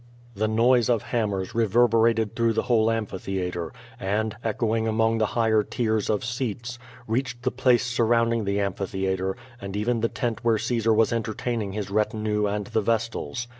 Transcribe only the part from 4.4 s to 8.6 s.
echoing among the higher tiers of seats, reached the place surrounding the